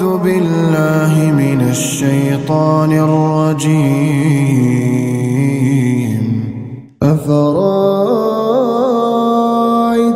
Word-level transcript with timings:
أعوذ 0.00 0.18
بالله 0.18 1.12
من 1.32 1.60
الشيطان 1.70 2.92
الرجيم. 2.92 3.80
أفرأيت 7.02 7.84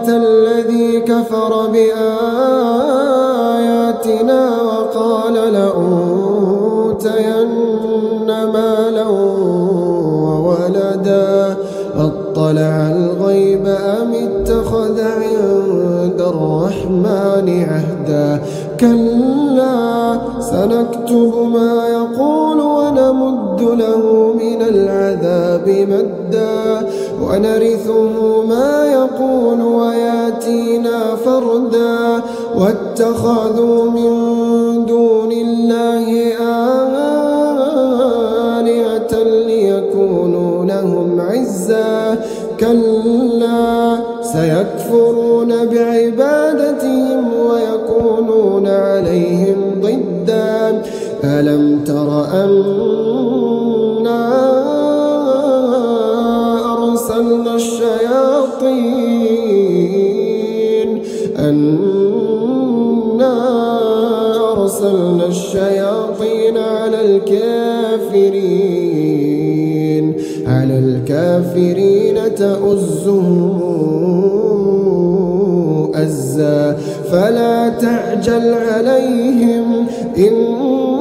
الذي 0.08 1.00
كفر 1.00 1.66
بآياتنا 1.72 2.22
وقال 4.62 5.34
لأوتين 5.52 7.50
مالا 8.28 9.08
وولدا؟ 10.24 11.56
أطلع 11.96 12.74
الغيب 12.96 13.66
أم 13.66 14.10
اتخذ 14.14 15.00
عند 15.00 16.20
الرحمن 16.20 17.48
عهدا؟ 17.70 18.42
كلا 18.80 19.23
سنكتب 20.64 21.34
ما 21.52 21.88
يقول 21.88 22.60
ونمد 22.60 23.60
له 23.60 24.32
من 24.32 24.62
العذاب 24.62 25.68
مدا 25.68 26.88
ونرثه 27.22 28.42
ما 28.48 28.86
يقول 28.92 29.60
وياتينا 29.62 31.16
فردا 31.24 32.22
واتخذوا 32.58 33.90
من 33.90 34.14
دون 34.86 35.32
الله 35.32 36.06
آلهة 38.60 39.22
ليكونوا 39.22 40.64
لهم 40.64 41.20
عزا 41.20 42.18
كلا 42.60 43.96
سيكفرون 44.22 45.48
بعبادتهم 45.48 47.24
ويكونون 47.34 48.66
عليهم 48.66 49.53
ألم 51.24 51.84
تر 51.84 52.24
أنا 52.44 53.14
أرسلنا 56.72 57.54
الشياطين؟ 57.54 58.84
أنا 61.38 63.34
أرسلنا 64.52 65.26
الشياطين 65.26 66.56
على 66.58 67.00
الكافرين. 67.06 68.44
على 70.46 70.78
الكافرين 70.78 72.34
تؤزهم 72.34 73.60
أزا. 75.94 76.76
فلا 77.12 77.68
تعجل 77.68 78.54
عليهم 78.54 79.86
إنما 80.18 80.93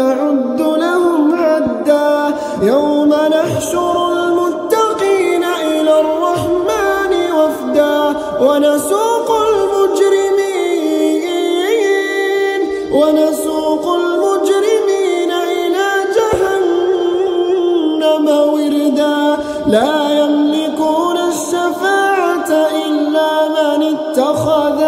نعد 0.00 0.60
لهم 0.60 1.34
عدا. 1.34 2.34
يوم 2.62 3.08
نحشر 3.08 4.12
المتقين 4.12 5.44
إلى 5.44 6.00
الرحمن 6.00 7.12
وفدا. 7.38 8.14
ونسوق 8.40 9.28
المجرمين 9.48 11.22
ونسوق 12.92 13.84
المجرمين 14.00 15.30
إلى 15.56 15.88
جهنم 16.16 18.26
وردا. 18.52 19.18
لا 19.66 19.94
يملكون 20.20 21.16
الشفاعة 21.32 22.50
إلا 22.86 23.30
من 23.56 23.80
اتخذ 23.94 24.78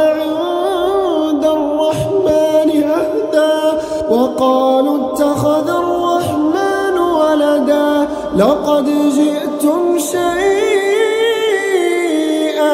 وقالوا 4.12 4.96
اتخذ 5.12 5.68
الرحمن 5.68 6.96
ولدا 6.98 8.08
لقد 8.36 8.86
جئتم 9.16 9.98
شيئا 9.98 10.32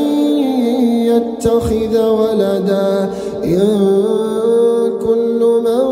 يتخذ 1.06 2.08
ولدا 2.08 3.10
إن 3.44 3.68
كل 5.06 5.40
من 5.64 5.86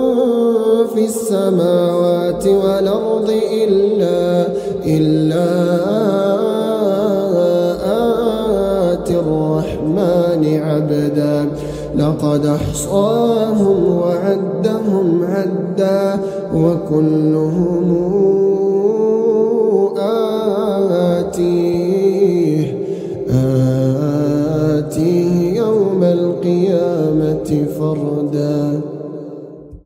في 0.94 1.04
السماوات 1.04 2.46
والأرض 2.46 3.30
إلا 3.52 4.46
إلا 4.86 5.46
آتي 8.92 9.18
الرحمن 9.18 10.60
عبدا. 10.62 11.48
لقد 11.98 12.46
أحصاهم 12.46 13.96
وعدهم 13.98 15.24
عدا 15.24 16.20
وكلهم 16.54 18.33